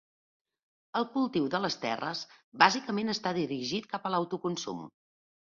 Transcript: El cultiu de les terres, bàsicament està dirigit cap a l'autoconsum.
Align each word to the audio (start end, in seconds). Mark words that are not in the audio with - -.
El 1.01 1.05
cultiu 1.17 1.45
de 1.57 1.61
les 1.65 1.77
terres, 1.83 2.23
bàsicament 2.63 3.15
està 3.15 3.37
dirigit 3.41 3.89
cap 3.93 4.09
a 4.11 4.15
l'autoconsum. 4.15 4.83